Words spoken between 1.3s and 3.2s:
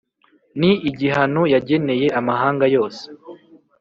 yageneye amahanga yose.